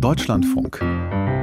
Deutschlandfunk. 0.00 0.78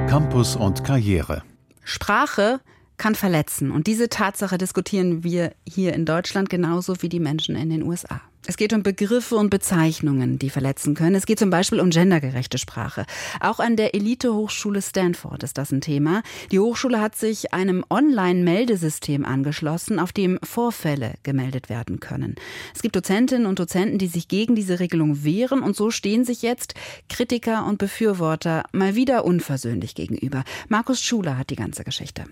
Campus 0.09 0.55
und 0.55 0.83
Karriere. 0.83 1.43
Sprache 1.83 2.59
kann 2.97 3.13
verletzen. 3.13 3.69
Und 3.69 3.85
diese 3.85 4.09
Tatsache 4.09 4.57
diskutieren 4.57 5.23
wir 5.23 5.53
hier 5.67 5.93
in 5.93 6.05
Deutschland 6.05 6.49
genauso 6.49 7.03
wie 7.03 7.09
die 7.09 7.19
Menschen 7.19 7.55
in 7.55 7.69
den 7.69 7.83
USA. 7.83 8.19
Es 8.49 8.55
geht 8.55 8.71
um 8.71 8.81
Begriffe 8.81 9.35
und 9.35 9.49
Bezeichnungen, 9.49 10.39
die 10.39 10.49
verletzen 10.49 10.95
können. 10.95 11.15
Es 11.15 11.25
geht 11.25 11.37
zum 11.37 11.49
Beispiel 11.49 11.81
um 11.81 11.89
gendergerechte 11.89 12.57
Sprache. 12.57 13.05
Auch 13.41 13.59
an 13.59 13.75
der 13.75 13.93
Elite-Hochschule 13.93 14.81
Stanford 14.81 15.43
ist 15.43 15.57
das 15.57 15.73
ein 15.73 15.81
Thema. 15.81 16.23
Die 16.49 16.59
Hochschule 16.59 17.01
hat 17.01 17.17
sich 17.17 17.53
einem 17.53 17.83
Online-Meldesystem 17.89 19.25
angeschlossen, 19.25 19.99
auf 19.99 20.13
dem 20.13 20.39
Vorfälle 20.43 21.15
gemeldet 21.23 21.67
werden 21.67 21.99
können. 21.99 22.35
Es 22.73 22.81
gibt 22.81 22.95
Dozentinnen 22.95 23.47
und 23.47 23.59
Dozenten, 23.59 23.97
die 23.97 24.07
sich 24.07 24.29
gegen 24.29 24.55
diese 24.55 24.79
Regelung 24.79 25.25
wehren 25.25 25.61
und 25.61 25.75
so 25.75 25.91
stehen 25.91 26.23
sich 26.23 26.41
jetzt 26.41 26.73
Kritiker 27.09 27.65
und 27.65 27.79
Befürworter 27.79 28.63
mal 28.71 28.95
wieder 28.95 29.25
unversöhnlich 29.25 29.93
gegenüber. 29.93 30.45
Markus 30.69 31.01
Schuler 31.01 31.37
hat 31.37 31.49
die 31.49 31.57
ganze 31.57 31.83
Geschichte. 31.83 32.23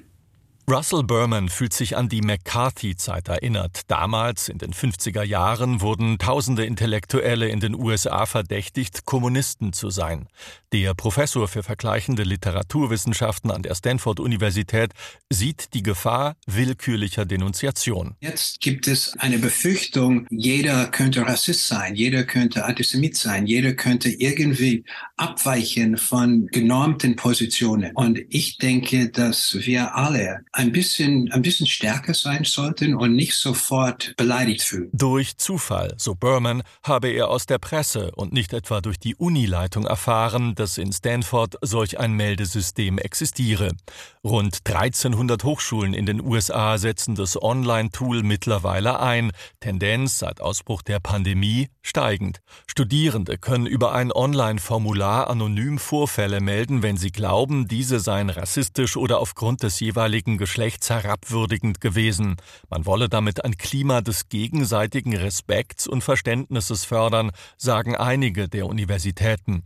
Russell 0.67 1.03
Berman 1.03 1.49
fühlt 1.49 1.73
sich 1.73 1.95
an 1.95 2.09
die 2.09 2.21
McCarthy-Zeit 2.21 3.27
erinnert. 3.27 3.81
Damals, 3.87 4.49
in 4.49 4.57
den 4.57 4.73
50er 4.73 5.21
Jahren, 5.21 5.79
wurden 5.79 6.17
tausende 6.17 6.65
Intellektuelle 6.65 7.49
in 7.49 7.59
den 7.59 7.75
USA 7.75 8.25
verdächtigt, 8.25 9.05
Kommunisten 9.05 9.73
zu 9.73 9.91
sein. 9.91 10.27
Der 10.73 10.95
Professor 10.95 11.47
für 11.47 11.61
vergleichende 11.61 12.23
Literaturwissenschaften 12.23 13.51
an 13.51 13.61
der 13.61 13.75
Stanford-Universität 13.75 14.91
sieht 15.29 15.75
die 15.75 15.83
Gefahr 15.83 16.35
willkürlicher 16.47 17.25
Denunziation. 17.25 18.15
Jetzt 18.19 18.59
gibt 18.59 18.87
es 18.87 19.15
eine 19.19 19.37
Befürchtung, 19.37 20.25
jeder 20.31 20.87
könnte 20.87 21.21
Rassist 21.21 21.67
sein, 21.67 21.95
jeder 21.95 22.23
könnte 22.23 22.65
Antisemit 22.65 23.15
sein, 23.15 23.45
jeder 23.45 23.73
könnte 23.73 24.09
irgendwie 24.09 24.83
abweichen 25.15 25.97
von 25.97 26.47
genormten 26.47 27.15
Positionen. 27.15 27.91
Und 27.93 28.19
ich 28.29 28.57
denke, 28.57 29.09
dass 29.09 29.55
wir 29.61 29.95
alle 29.95 30.43
ein 30.55 30.71
bisschen, 30.71 31.29
ein 31.33 31.41
bisschen 31.41 31.67
stärker 31.67 32.13
sein 32.13 32.45
sollten 32.45 32.95
und 32.95 33.13
nicht 33.13 33.35
sofort 33.35 34.15
beleidigt 34.15 34.63
fühlen. 34.63 34.89
Durch 34.93 35.35
Zufall, 35.35 35.93
so 35.97 36.15
Berman, 36.15 36.63
habe 36.81 37.09
er 37.09 37.27
aus 37.29 37.45
der 37.45 37.57
Presse 37.57 38.11
und 38.15 38.31
nicht 38.31 38.53
etwa 38.53 38.79
durch 38.79 38.97
die 38.97 39.15
Unileitung 39.15 39.85
erfahren, 39.85 40.55
dass 40.55 40.77
in 40.77 40.93
Stanford 40.93 41.57
solch 41.61 41.99
ein 41.99 42.13
Meldesystem 42.13 42.97
existiere. 42.97 43.75
Rund 44.23 44.61
1300 44.63 45.43
Hochschulen 45.43 45.93
in 45.93 46.05
den 46.05 46.21
USA 46.21 46.77
setzen 46.77 47.15
das 47.15 47.41
Online-Tool 47.41 48.23
mittlerweile 48.23 49.01
ein, 49.01 49.31
Tendenz 49.59 50.19
seit 50.19 50.39
Ausbruch 50.39 50.83
der 50.83 51.01
Pandemie 51.01 51.67
steigend. 51.81 52.39
Studierende 52.65 53.37
können 53.37 53.65
über 53.65 53.93
ein 53.93 54.13
Online-Formular 54.13 55.29
anonym 55.29 55.79
Vorfälle 55.79 56.39
melden, 56.39 56.81
wenn 56.81 56.95
sie 56.95 57.11
glauben, 57.11 57.67
diese 57.67 57.99
seien 57.99 58.29
rassistisch 58.29 58.95
oder 58.95 59.19
aufgrund 59.19 59.61
des 59.61 59.81
jeweiligen 59.81 60.37
Geschlechts 60.45 60.91
herabwürdigend 60.91 61.81
gewesen. 61.81 62.35
Man 62.69 62.85
wolle 62.85 63.09
damit 63.09 63.43
ein 63.43 63.57
Klima 63.57 64.01
des 64.01 64.29
gegenseitigen 64.29 65.17
Respekts 65.17 65.87
und 65.87 66.03
Verständnisses 66.03 66.85
fördern, 66.85 67.31
sagen 67.57 67.95
einige 67.95 68.47
der 68.47 68.67
Universitäten. 68.67 69.63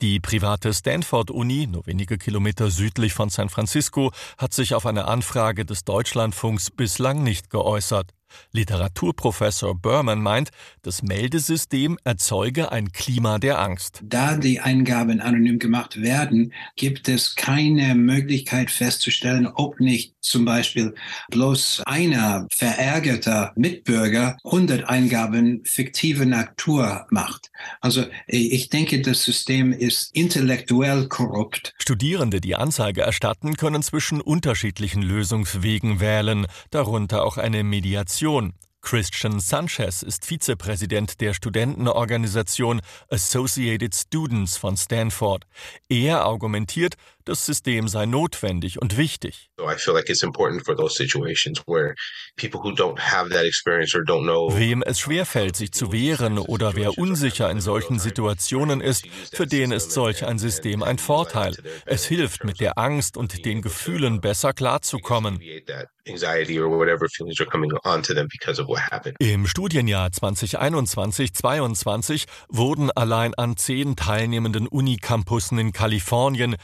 Die 0.00 0.20
private 0.20 0.72
Stanford-Uni, 0.72 1.66
nur 1.66 1.86
wenige 1.86 2.16
Kilometer 2.16 2.70
südlich 2.70 3.12
von 3.12 3.28
San 3.28 3.50
Francisco, 3.50 4.10
hat 4.38 4.54
sich 4.54 4.74
auf 4.74 4.86
eine 4.86 5.04
Anfrage 5.04 5.66
des 5.66 5.84
Deutschlandfunks 5.84 6.70
bislang 6.70 7.22
nicht 7.22 7.50
geäußert. 7.50 8.14
Literaturprofessor 8.52 9.74
Berman 9.74 10.20
meint, 10.20 10.50
das 10.82 11.02
Meldesystem 11.02 11.98
erzeuge 12.04 12.72
ein 12.72 12.92
Klima 12.92 13.38
der 13.38 13.58
Angst. 13.58 14.00
Da 14.02 14.36
die 14.36 14.60
Eingaben 14.60 15.20
anonym 15.20 15.58
gemacht 15.58 16.00
werden, 16.00 16.52
gibt 16.76 17.08
es 17.08 17.34
keine 17.34 17.94
Möglichkeit 17.94 18.70
festzustellen, 18.70 19.46
ob 19.46 19.80
nicht 19.80 20.14
zum 20.20 20.44
Beispiel 20.44 20.94
bloß 21.30 21.82
einer 21.84 22.46
verärgerter 22.52 23.52
Mitbürger 23.56 24.36
100 24.44 24.88
Eingaben 24.88 25.62
fiktive 25.64 26.26
Natur 26.26 27.06
macht. 27.10 27.50
Also 27.80 28.04
ich 28.26 28.68
denke, 28.68 29.02
das 29.02 29.24
System 29.24 29.72
ist 29.72 30.14
intellektuell 30.14 31.08
korrupt. 31.08 31.74
Studierende, 31.78 32.40
die 32.40 32.56
Anzeige 32.56 33.02
erstatten, 33.02 33.56
können 33.56 33.82
zwischen 33.82 34.20
unterschiedlichen 34.20 35.02
Lösungswegen 35.02 36.00
wählen, 36.00 36.46
darunter 36.70 37.24
auch 37.24 37.36
eine 37.36 37.64
Mediation. 37.64 38.21
Christian 38.82 39.40
Sanchez 39.40 40.04
ist 40.04 40.26
Vizepräsident 40.26 41.20
der 41.20 41.34
Studentenorganisation 41.34 42.80
Associated 43.10 43.92
Students 43.96 44.56
von 44.56 44.76
Stanford. 44.76 45.44
Er 45.88 46.20
argumentiert, 46.20 46.94
das 47.24 47.46
System 47.46 47.88
sei 47.88 48.06
notwendig 48.06 48.80
und 48.80 48.96
wichtig. 48.96 49.50
Wem 54.56 54.82
es 54.82 55.00
schwerfällt, 55.00 55.56
sich 55.56 55.72
zu 55.72 55.92
wehren 55.92 56.38
oder 56.38 56.74
wer 56.74 56.98
unsicher 56.98 57.50
in 57.50 57.60
solchen 57.60 57.98
Situationen 57.98 58.80
ist, 58.80 59.06
für 59.32 59.46
den 59.46 59.72
ist 59.72 59.92
solch 59.92 60.24
ein 60.24 60.38
System 60.38 60.82
ein 60.82 60.98
Vorteil. 60.98 61.56
Es 61.86 62.04
hilft, 62.04 62.44
mit 62.44 62.60
der 62.60 62.78
Angst 62.78 63.16
und 63.16 63.44
den 63.44 63.62
Gefühlen 63.62 64.20
besser 64.20 64.52
klarzukommen. 64.52 65.40
Im 69.18 69.46
Studienjahr 69.46 70.08
2021-22 70.08 72.24
wurden 72.48 72.90
allein 72.90 73.34
an 73.34 73.56
zehn 73.56 73.94
teilnehmenden 73.94 74.66
Unicampussen 74.66 75.58
in 75.58 75.72
Kalifornien 75.72 76.56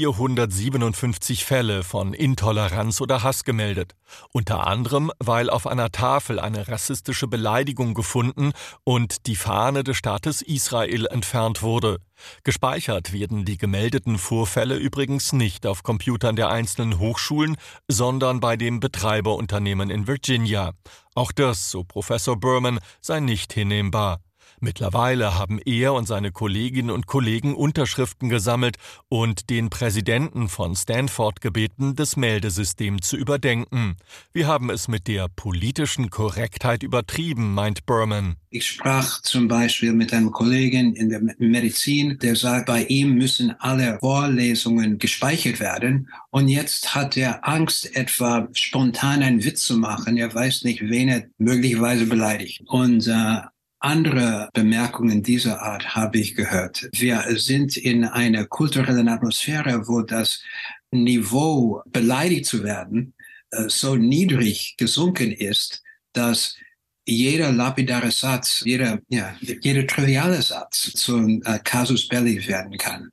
457 0.00 1.44
Fälle 1.44 1.82
von 1.82 2.14
Intoleranz 2.14 3.02
oder 3.02 3.22
Hass 3.22 3.44
gemeldet. 3.44 3.94
Unter 4.32 4.66
anderem, 4.66 5.12
weil 5.18 5.50
auf 5.50 5.66
einer 5.66 5.92
Tafel 5.92 6.40
eine 6.40 6.68
rassistische 6.68 7.26
Beleidigung 7.26 7.92
gefunden 7.92 8.52
und 8.82 9.26
die 9.26 9.36
Fahne 9.36 9.84
des 9.84 9.98
Staates 9.98 10.40
Israel 10.40 11.04
entfernt 11.04 11.60
wurde. 11.60 11.98
Gespeichert 12.44 13.12
werden 13.12 13.44
die 13.44 13.58
gemeldeten 13.58 14.16
Vorfälle 14.16 14.76
übrigens 14.76 15.34
nicht 15.34 15.66
auf 15.66 15.82
Computern 15.82 16.34
der 16.34 16.48
einzelnen 16.48 16.98
Hochschulen, 16.98 17.58
sondern 17.86 18.40
bei 18.40 18.56
dem 18.56 18.80
Betreiberunternehmen 18.80 19.90
in 19.90 20.06
Virginia. 20.06 20.72
Auch 21.14 21.30
das, 21.30 21.70
so 21.70 21.84
Professor 21.84 22.40
Berman, 22.40 22.78
sei 23.02 23.20
nicht 23.20 23.52
hinnehmbar. 23.52 24.20
Mittlerweile 24.62 25.38
haben 25.38 25.58
er 25.64 25.94
und 25.94 26.06
seine 26.06 26.32
Kolleginnen 26.32 26.90
und 26.90 27.06
Kollegen 27.06 27.54
Unterschriften 27.54 28.28
gesammelt 28.28 28.76
und 29.08 29.48
den 29.48 29.70
Präsidenten 29.70 30.50
von 30.50 30.76
Stanford 30.76 31.40
gebeten, 31.40 31.96
das 31.96 32.16
Meldesystem 32.16 33.00
zu 33.00 33.16
überdenken. 33.16 33.96
Wir 34.34 34.46
haben 34.46 34.68
es 34.68 34.86
mit 34.86 35.08
der 35.08 35.28
politischen 35.28 36.10
Korrektheit 36.10 36.82
übertrieben, 36.82 37.54
meint 37.54 37.86
Berman. 37.86 38.36
Ich 38.50 38.66
sprach 38.66 39.22
zum 39.22 39.48
Beispiel 39.48 39.94
mit 39.94 40.12
einem 40.12 40.30
Kollegen 40.30 40.94
in 40.94 41.08
der 41.08 41.22
Medizin, 41.38 42.18
der 42.18 42.36
sagt, 42.36 42.66
bei 42.66 42.84
ihm 42.84 43.14
müssen 43.14 43.54
alle 43.60 43.98
Vorlesungen 44.00 44.98
gespeichert 44.98 45.60
werden. 45.60 46.08
Und 46.28 46.48
jetzt 46.48 46.94
hat 46.94 47.16
er 47.16 47.48
Angst, 47.48 47.96
etwa 47.96 48.48
spontan 48.52 49.22
einen 49.22 49.42
Witz 49.42 49.62
zu 49.62 49.78
machen. 49.78 50.18
Er 50.18 50.34
weiß 50.34 50.64
nicht, 50.64 50.82
wen 50.82 51.08
er 51.08 51.24
möglicherweise 51.38 52.04
beleidigt. 52.04 52.62
Und 52.66 53.06
äh, 53.06 53.40
andere 53.80 54.50
Bemerkungen 54.52 55.22
dieser 55.22 55.62
Art 55.62 55.94
habe 55.94 56.18
ich 56.18 56.34
gehört. 56.34 56.88
Wir 56.92 57.24
sind 57.38 57.76
in 57.76 58.04
einer 58.04 58.46
kulturellen 58.46 59.08
Atmosphäre, 59.08 59.88
wo 59.88 60.02
das 60.02 60.42
Niveau 60.90 61.82
beleidigt 61.86 62.46
zu 62.46 62.62
werden 62.62 63.14
äh, 63.50 63.68
so 63.68 63.96
niedrig 63.96 64.76
gesunken 64.76 65.32
ist, 65.32 65.82
dass 66.12 66.56
jeder 67.06 67.52
lapidare 67.52 68.10
Satz, 68.10 68.62
jeder, 68.64 69.00
ja, 69.08 69.34
jeder 69.40 69.86
triviale 69.86 70.42
Satz 70.42 70.92
zum 70.94 71.42
äh, 71.42 71.58
Casus 71.58 72.06
Belli 72.06 72.46
werden 72.46 72.76
kann. 72.76 73.10